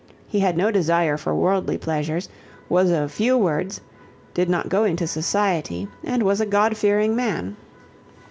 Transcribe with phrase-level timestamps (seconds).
[0.27, 2.27] He had no desire for worldly pleasures,
[2.67, 3.81] was of few words,
[4.33, 7.55] did not go into society and was a God fearing man.